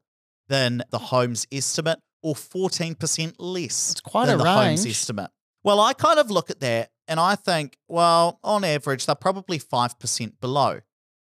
than 0.48 0.82
the 0.90 0.98
home's 0.98 1.46
estimate 1.52 2.00
or 2.24 2.34
14% 2.34 3.36
less 3.38 3.92
It's 3.92 4.02
quite 4.02 4.26
than 4.28 4.40
a 4.40 4.44
the 4.44 4.50
home's 4.52 4.86
range. 4.86 4.96
estimate. 4.96 5.30
Well, 5.64 5.80
I 5.80 5.94
kind 5.94 6.20
of 6.20 6.32
look 6.32 6.50
at 6.50 6.60
that 6.62 6.90
and 7.10 7.20
I 7.20 7.36
think, 7.36 7.78
well, 7.90 8.40
on 8.44 8.64
average, 8.64 9.06
they're 9.06 9.16
probably 9.16 9.60
5% 9.60 10.40
below. 10.40 10.80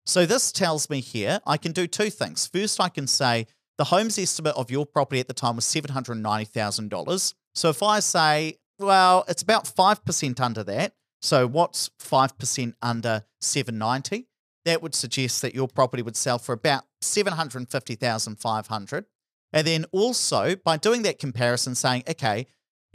So 0.06 0.26
this 0.26 0.50
tells 0.50 0.88
me 0.88 1.00
here 1.00 1.40
I 1.46 1.58
can 1.58 1.72
do 1.72 1.86
two 1.86 2.10
things. 2.10 2.46
First, 2.46 2.80
I 2.80 2.88
can 2.88 3.06
say 3.06 3.46
the 3.76 3.84
home's 3.84 4.18
estimate 4.18 4.56
of 4.56 4.70
your 4.70 4.86
property 4.86 5.20
at 5.20 5.28
the 5.28 5.34
time 5.34 5.56
was 5.56 5.66
$790,000. 5.66 7.34
So 7.54 7.68
if 7.68 7.82
I 7.82 8.00
say, 8.00 8.56
well, 8.78 9.24
it's 9.28 9.42
about 9.42 9.64
5% 9.64 10.40
under 10.40 10.64
that. 10.64 10.94
So 11.22 11.46
what's 11.46 11.90
5% 12.00 12.74
under 12.82 13.24
790? 13.40 14.26
That 14.64 14.82
would 14.82 14.94
suggest 14.94 15.42
that 15.42 15.54
your 15.54 15.68
property 15.68 16.02
would 16.02 16.16
sell 16.16 16.38
for 16.38 16.52
about 16.52 16.84
750,500. 17.00 19.06
And 19.52 19.66
then 19.66 19.84
also 19.92 20.56
by 20.56 20.76
doing 20.76 21.02
that 21.02 21.18
comparison 21.18 21.74
saying, 21.74 22.04
okay, 22.08 22.46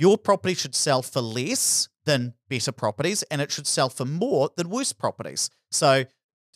your 0.02 0.18
property 0.18 0.56
should 0.56 0.74
sell 0.74 1.04
for 1.04 1.22
less 1.22 1.88
than 2.06 2.34
better 2.50 2.72
properties 2.72 3.22
and 3.30 3.40
it 3.40 3.52
should 3.52 3.68
sell 3.68 3.88
for 3.88 4.04
more 4.04 4.50
than 4.58 4.68
worse 4.68 4.94
properties. 4.94 5.52
So 5.70 6.06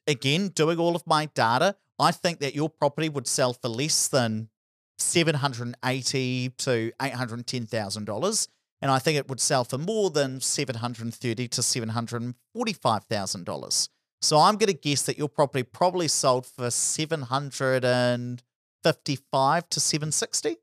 again, 0.07 0.47
doing 0.47 0.79
all 0.79 0.95
of 0.95 1.05
my 1.05 1.27
data, 1.27 1.75
I 1.99 2.11
think 2.11 2.39
that 2.39 2.55
your 2.55 2.71
property 2.71 3.07
would 3.07 3.27
sell 3.27 3.53
for 3.53 3.69
less 3.69 4.07
than 4.07 4.49
seven 4.97 5.35
hundred 5.35 5.75
eighty 5.85 6.49
to 6.57 6.91
eight 6.99 7.13
hundred 7.13 7.45
ten 7.45 7.67
thousand 7.67 8.05
dollars, 8.05 8.47
and 8.81 8.89
I 8.89 8.97
think 8.97 9.15
it 9.19 9.29
would 9.29 9.39
sell 9.39 9.63
for 9.63 9.77
more 9.77 10.09
than 10.09 10.41
seven 10.41 10.77
hundred 10.77 11.13
thirty 11.13 11.47
to 11.49 11.61
seven 11.61 11.89
hundred 11.89 12.33
forty-five 12.55 13.03
thousand 13.03 13.45
dollars. 13.45 13.89
So 14.21 14.39
I'm 14.39 14.55
going 14.55 14.73
to 14.73 14.73
guess 14.73 15.03
that 15.03 15.19
your 15.19 15.29
property 15.29 15.61
probably 15.61 16.07
sold 16.07 16.47
for 16.47 16.71
seven 16.71 17.21
hundred 17.21 17.85
and 17.85 18.41
fifty-five 18.83 19.69
to 19.69 19.79
seven 19.79 20.11
sixty. 20.11 20.57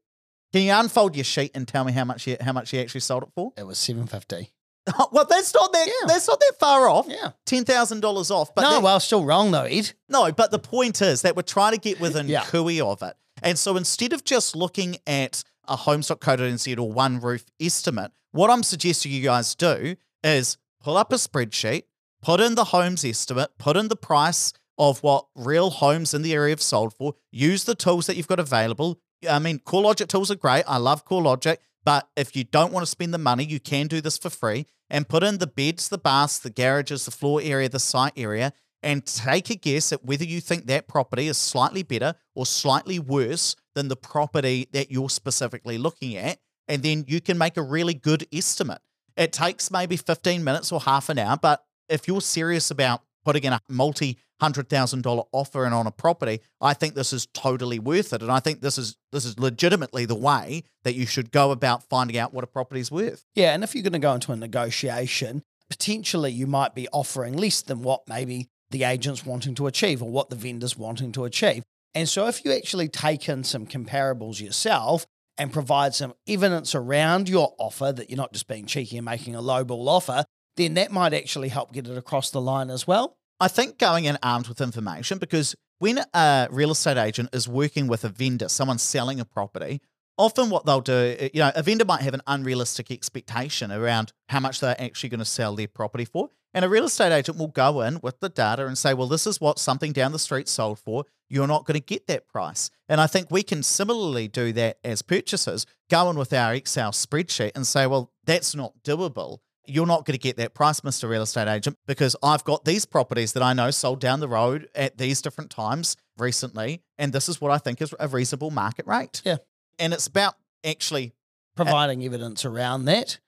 Can 0.53 0.63
you 0.63 0.73
unfold 0.73 1.17
your 1.17 1.25
sheet 1.25 1.51
and 1.55 1.67
tell 1.67 1.85
me 1.85 1.93
how 1.93 2.05
much 2.05 2.27
you 2.27 2.37
how 2.41 2.53
much 2.53 2.73
you 2.73 2.81
actually 2.81 3.01
sold 3.01 3.23
it 3.25 3.29
for? 3.35 3.53
It 3.57 3.67
was 3.67 3.79
750. 3.79 4.53
well, 5.13 5.27
that's 5.29 5.55
not 5.55 5.73
that 5.73 5.87
Yeah. 5.87 6.07
that's 6.09 6.27
not 6.29 6.41
that 6.41 6.53
far 6.59 6.89
off. 6.89 7.07
Yeah. 7.09 7.31
Ten 7.47 7.65
thousand 7.65 8.01
dollars 8.01 8.31
off. 8.31 8.55
But 8.55 8.63
no, 8.63 8.71
that- 8.73 8.83
well, 8.83 9.01
still 9.01 9.25
wrong 9.25 9.51
though, 9.51 9.63
Ed. 9.65 9.93
no, 10.09 10.31
but 10.33 10.51
the 10.51 10.59
point 10.59 11.01
is 11.01 11.23
that 11.23 11.37
we're 11.37 11.43
trying 11.43 11.73
to 11.73 11.79
get 11.79 12.01
within 12.01 12.29
Yeah. 12.29 12.45
cooey 12.45 12.81
of 12.81 13.03
it. 13.03 13.15
And 13.43 13.59
so 13.59 13.77
instead 13.77 14.13
of 14.13 14.25
just 14.25 14.55
looking 14.57 14.97
at 15.07 15.43
a 15.69 15.77
homes.co.nz 15.77 16.79
or 16.79 16.93
OneRoof 16.93 17.45
estimate, 17.61 18.11
what 18.33 18.51
I'm 18.51 18.63
suggesting 18.63 19.13
you 19.13 19.23
guys 19.23 19.55
do 19.55 19.97
is 20.25 20.59
pull 20.81 20.97
up 20.97 21.13
a 21.13 21.17
spreadsheet, 21.17 21.85
put 22.21 22.41
in 22.41 22.55
the 22.57 22.65
homes 22.67 23.05
estimate, 23.05 23.51
put 23.59 23.77
in 23.77 23.89
the 23.89 23.97
price 23.97 24.53
of 24.79 25.03
what 25.03 25.27
real 25.37 25.71
homes 25.71 26.13
in 26.15 26.23
the 26.23 26.33
area 26.35 26.51
have 26.53 26.63
sold 26.63 26.93
for, 26.95 27.15
use 27.31 27.65
the 27.65 27.75
tools 27.75 28.07
that 28.07 28.17
you've 28.17 28.27
got 28.29 28.41
available. 28.41 28.99
I 29.29 29.39
mean, 29.39 29.59
CoreLogic 29.61 30.09
tools 30.09 30.31
are 30.31 30.37
great. 30.37 30.65
I 30.67 30.77
love 30.77 31.05
CoreLogic. 31.05 31.59
But 31.85 32.09
if 32.17 32.37
you 32.37 32.45
don't 32.45 32.73
want 32.73 32.85
to 32.85 32.91
spend 32.91 33.13
the 33.13 33.19
money, 33.19 33.45
you 33.45 33.59
can 33.59 33.89
do 33.89 34.01
this 34.01 34.17
for 34.17 34.31
free 34.31 34.67
and 34.89 35.09
put 35.09 35.23
in 35.23 35.39
the 35.39 35.47
beds, 35.47 35.89
the 35.89 35.99
baths, 35.99 36.39
the 36.39 36.51
garages, 36.51 37.05
the 37.05 37.11
floor 37.11 37.41
area, 37.43 37.69
the 37.69 37.81
site 37.81 38.13
area, 38.17 38.53
and 38.83 39.05
take 39.05 39.51
a 39.51 39.55
guess 39.55 39.93
at 39.93 40.05
whether 40.05 40.25
you 40.25 40.41
think 40.41 40.67
that 40.67 40.89
property 40.89 41.29
is 41.29 41.39
slightly 41.39 41.83
better 41.83 42.15
or 42.35 42.47
slightly 42.47 42.99
worse 42.99 43.57
than 43.75 43.89
the 43.89 43.97
property 43.97 44.69
that 44.73 44.91
you're 44.91 45.11
specifically 45.11 45.79
looking 45.79 46.17
at. 46.17 46.39
And 46.69 46.83
then 46.83 47.05
you 47.09 47.21
can 47.21 47.39
make 47.39 47.57
a 47.57 47.63
really 47.63 47.95
good 47.95 48.27
estimate. 48.33 48.81
It 49.17 49.33
takes 49.33 49.71
maybe 49.71 49.97
15 49.97 50.43
minutes 50.43 50.73
or 50.73 50.81
half 50.81 51.09
an 51.09 51.19
hour, 51.19 51.37
but 51.41 51.65
if 51.89 52.09
you're 52.09 52.21
serious 52.21 52.71
about 52.71 53.03
putting 53.25 53.45
in 53.45 53.53
a 53.53 53.61
multi 53.69 54.19
hundred 54.43 54.69
thousand 54.69 55.03
dollar 55.03 55.23
offer 55.33 55.65
in 55.65 55.73
on 55.73 55.87
a 55.87 55.91
property, 55.91 56.41
I 56.61 56.75
think 56.75 56.95
this 56.95 57.13
is 57.13 57.27
totally 57.33 57.79
worth 57.79 58.13
it. 58.13 58.23
And 58.23 58.31
I 58.31 58.41
think 58.41 58.61
this 58.61 58.77
is 58.77 58.97
this 59.13 59.25
is 59.25 59.39
legitimately 59.39 60.05
the 60.05 60.17
way 60.17 60.65
that 60.83 60.95
you 60.95 61.07
should 61.07 61.31
go 61.31 61.53
about 61.53 61.85
finding 61.85 62.19
out 62.19 62.35
what 62.35 62.45
a 62.45 62.49
property's 62.49 62.91
worth. 62.91 63.25
Yeah, 63.35 63.55
and 63.55 63.63
if 63.63 63.75
you're 63.75 63.85
going 63.85 63.93
to 63.93 63.99
go 63.99 64.15
into 64.15 64.33
a 64.33 64.37
negotiation, 64.37 65.43
potentially 65.71 66.33
you 66.33 66.47
might 66.47 66.75
be 66.75 66.89
offering 66.89 67.37
less 67.37 67.63
than 67.63 67.83
what 67.83 68.03
maybe 68.09 68.49
the 68.71 68.85
agent's 68.85 69.25
wanting 69.25 69.55
to 69.55 69.67
achieve 69.67 70.03
or 70.03 70.11
what 70.11 70.29
the 70.29 70.37
vendor's 70.37 70.77
wanting 70.77 71.13
to 71.13 71.25
achieve. 71.25 71.63
And 71.95 72.09
so 72.09 72.27
if 72.27 72.45
you 72.45 72.53
actually 72.53 72.89
take 72.89 73.29
in 73.29 73.45
some 73.45 73.67
comparables 73.67 74.41
yourself 74.41 75.07
and 75.39 75.53
provide 75.53 75.95
some 75.95 76.15
evidence 76.27 76.75
around 76.75 77.29
your 77.29 77.55
offer 77.59 77.93
that 77.93 78.11
you're 78.11 78.17
not 78.17 78.33
just 78.33 78.49
being 78.49 78.67
cheeky 78.67 78.97
and 78.97 79.05
making 79.05 79.35
a 79.35 79.43
lowball 79.43 79.87
offer, 79.87 80.25
then 80.57 80.75
that 80.75 80.91
might 80.91 81.15
actually 81.15 81.49
help 81.49 81.73
get 81.73 81.87
it 81.87 81.97
across 81.97 82.31
the 82.31 82.41
line 82.41 82.71
as 82.71 82.87
well. 82.87 83.17
I 83.43 83.49
think 83.49 83.77
going 83.77 84.05
in 84.05 84.19
armed 84.23 84.47
with 84.47 84.61
information 84.61 85.19
because 85.19 85.57
when 85.81 85.99
a 86.15 86.47
real 86.53 86.71
estate 86.71 86.97
agent 86.97 87.31
is 87.33 87.49
working 87.49 87.89
with 87.89 88.05
a 88.05 88.09
vendor, 88.09 88.49
someone 88.49 88.79
selling 88.79 89.19
a 89.19 89.25
property, 89.25 89.81
often 90.17 90.49
what 90.49 90.65
they'll 90.65 90.81
do, 90.81 91.17
uh, 91.21 91.29
you 91.35 91.41
know, 91.41 91.51
a 91.57 91.63
vendor 91.65 91.85
might 91.85 92.03
have 92.03 92.15
an 92.15 92.23
unrealistic 92.29 92.93
expectation 92.93 93.73
around 93.73 94.13
how 94.29 94.39
much 94.39 94.61
they're 94.61 94.81
actually 94.81 95.09
going 95.09 95.19
to 95.19 95.25
sell 95.25 95.57
their 95.57 95.67
property 95.67 96.05
for. 96.05 96.29
And 96.55 96.65
a 96.65 96.69
real 96.69 96.85
estate 96.85 97.11
agent 97.11 97.37
will 97.37 97.49
go 97.49 97.81
in 97.81 97.99
with 98.01 98.21
the 98.21 98.29
data 98.29 98.65
and 98.65 98.79
say, 98.79 98.95
well, 98.95 99.09
this 99.09 99.27
is 99.27 99.41
what 99.41 99.59
something 99.59 99.91
down 99.91 100.13
the 100.13 100.21
street 100.21 100.49
sold 100.49 100.79
for. 100.79 101.05
You're 101.29 101.49
not 101.49 101.65
going 101.65 101.81
to 101.81 101.85
get 101.85 102.07
that 102.07 102.29
price. 102.29 102.71
And 102.89 103.01
I 103.01 103.09
think 103.09 103.29
we 103.29 103.43
can 103.43 103.65
similarly 103.65 104.29
do 104.29 104.53
that 104.53 104.79
as 104.85 105.03
purchasers, 105.03 105.67
go 105.91 106.09
in 106.11 106.17
with 106.17 106.33
our 106.33 106.55
Excel 106.55 106.93
spreadsheet 106.93 107.57
and 107.57 107.67
say, 107.67 107.89
well, 107.89 108.13
that's 108.25 108.55
not 108.55 108.85
doable 108.85 109.41
you're 109.67 109.87
not 109.87 110.05
going 110.05 110.15
to 110.15 110.19
get 110.19 110.37
that 110.39 110.55
price, 110.55 110.81
Mr. 110.81 111.09
Real 111.09 111.23
Estate 111.23 111.49
Agent, 111.49 111.79
because 111.87 112.17
I've 112.23 112.45
got 112.45 112.65
these 112.65 112.85
properties 112.85 113.33
that 113.35 113.43
I 113.43 113.53
know 113.53 113.71
sold 113.71 114.01
down 114.01 114.21
the 114.21 114.29
road 114.29 114.69
at 114.75 114.99
these 114.99 115.23
different 115.23 115.51
times 115.51 115.97
recently, 116.19 116.83
and 116.99 117.13
this 117.13 117.29
is 117.29 117.41
what 117.41 117.51
I 117.53 117.59
think 117.59 117.81
is 117.81 117.95
a 118.01 118.09
reasonable 118.09 118.51
market 118.51 118.87
rate. 118.87 119.23
Yeah. 119.25 119.37
And 119.79 119.93
it's 119.93 120.07
about 120.07 120.35
actually, 120.65 121.13
Providing 121.55 122.05
evidence 122.05 122.45
around 122.45 122.87
that. 122.87 123.19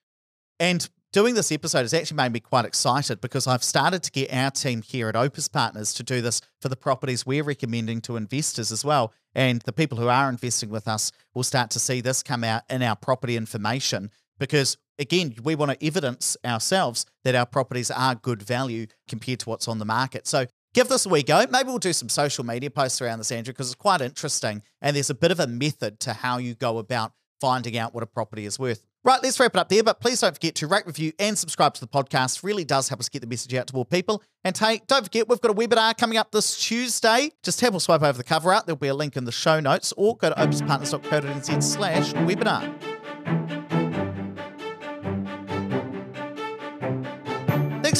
and 0.58 0.88
doing 1.12 1.34
this 1.36 1.52
episode 1.52 1.82
has 1.82 1.94
actually 1.94 2.16
made 2.16 2.32
me 2.32 2.40
quite 2.40 2.64
excited 2.64 3.20
because 3.20 3.46
I've 3.46 3.62
started 3.62 4.02
to 4.02 4.10
get 4.10 4.32
our 4.32 4.50
team 4.50 4.82
here 4.82 5.08
at 5.08 5.14
Opus 5.14 5.46
Partners 5.46 5.94
to 5.94 6.02
do 6.02 6.20
this 6.20 6.40
for 6.60 6.68
the 6.68 6.74
properties 6.76 7.24
we're 7.24 7.44
recommending 7.44 8.00
to 8.02 8.16
investors 8.16 8.72
as 8.72 8.84
well. 8.84 9.12
And 9.34 9.62
the 9.62 9.72
people 9.72 9.98
who 9.98 10.08
are 10.08 10.28
investing 10.28 10.70
with 10.70 10.88
us 10.88 11.12
will 11.32 11.44
start 11.44 11.70
to 11.70 11.78
see 11.78 12.00
this 12.00 12.22
come 12.22 12.42
out 12.42 12.62
in 12.68 12.82
our 12.82 12.96
property 12.96 13.36
information 13.36 14.10
because 14.38 14.76
again, 14.98 15.34
we 15.42 15.54
want 15.54 15.78
to 15.78 15.86
evidence 15.86 16.36
ourselves 16.44 17.06
that 17.24 17.34
our 17.34 17.46
properties 17.46 17.90
are 17.90 18.14
good 18.14 18.42
value 18.42 18.86
compared 19.08 19.40
to 19.40 19.48
what's 19.48 19.68
on 19.68 19.78
the 19.78 19.84
market. 19.84 20.26
So 20.26 20.46
give 20.72 20.88
this 20.88 21.06
a 21.06 21.08
wee 21.08 21.22
go. 21.22 21.44
Maybe 21.50 21.68
we'll 21.68 21.78
do 21.78 21.92
some 21.92 22.08
social 22.08 22.44
media 22.44 22.70
posts 22.70 23.00
around 23.00 23.18
this, 23.18 23.32
Andrew, 23.32 23.52
because 23.52 23.68
it's 23.68 23.74
quite 23.74 24.00
interesting. 24.00 24.62
And 24.80 24.96
there's 24.96 25.10
a 25.10 25.14
bit 25.14 25.30
of 25.30 25.40
a 25.40 25.46
method 25.46 26.00
to 26.00 26.12
how 26.12 26.38
you 26.38 26.54
go 26.54 26.78
about 26.78 27.12
finding 27.40 27.76
out 27.76 27.94
what 27.94 28.02
a 28.02 28.06
property 28.06 28.46
is 28.46 28.58
worth. 28.58 28.82
Right, 29.04 29.22
let's 29.22 29.38
wrap 29.38 29.54
it 29.54 29.58
up 29.58 29.68
there. 29.68 29.82
But 29.82 30.00
please 30.00 30.20
don't 30.20 30.34
forget 30.34 30.54
to 30.56 30.66
rate, 30.66 30.86
review, 30.86 31.12
and 31.18 31.36
subscribe 31.36 31.74
to 31.74 31.80
the 31.80 31.86
podcast. 31.86 32.42
Really 32.42 32.64
does 32.64 32.88
help 32.88 33.00
us 33.00 33.10
get 33.10 33.20
the 33.20 33.26
message 33.26 33.52
out 33.54 33.66
to 33.66 33.74
more 33.74 33.84
people. 33.84 34.22
And 34.44 34.56
hey, 34.56 34.80
don't 34.86 35.04
forget, 35.04 35.28
we've 35.28 35.40
got 35.40 35.50
a 35.50 35.54
webinar 35.54 35.96
coming 35.96 36.16
up 36.16 36.30
this 36.32 36.58
Tuesday. 36.58 37.30
Just 37.42 37.60
have 37.60 37.74
a 37.74 37.80
swipe 37.80 38.02
over 38.02 38.16
the 38.16 38.24
cover 38.24 38.54
art. 38.54 38.64
There'll 38.64 38.78
be 38.78 38.88
a 38.88 38.94
link 38.94 39.16
in 39.16 39.24
the 39.24 39.32
show 39.32 39.60
notes, 39.60 39.92
or 39.98 40.16
go 40.16 40.30
to 40.30 40.34
opuspartners.co.nz 40.36 41.62
slash 41.62 42.14
webinar. 42.14 42.93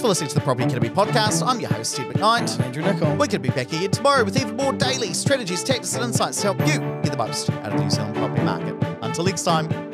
For 0.05 0.09
listening 0.09 0.29
to 0.29 0.35
the 0.35 0.43
Property 0.43 0.67
Academy 0.67 0.91
podcast. 0.91 1.43
I'm 1.47 1.61
your 1.61 1.73
host, 1.73 1.99
Ed 1.99 2.09
McKnight. 2.09 2.61
Andrew 2.61 2.83
Nicol. 2.83 3.13
We're 3.13 3.17
going 3.17 3.31
to 3.31 3.39
be 3.39 3.49
back 3.49 3.73
again 3.73 3.91
tomorrow 3.91 4.23
with 4.23 4.39
even 4.39 4.55
more 4.55 4.75
daily 4.75 5.15
strategies, 5.15 5.65
tactics, 5.65 5.95
and 5.95 6.05
insights 6.05 6.43
to 6.43 6.53
help 6.53 6.61
you 6.69 6.79
get 7.03 7.13
the 7.13 7.17
most 7.17 7.49
out 7.49 7.73
of 7.73 7.79
the 7.79 7.85
New 7.85 7.89
Zealand 7.89 8.15
property 8.15 8.43
market. 8.43 8.77
Until 9.01 9.25
next 9.25 9.45
time, 9.45 9.94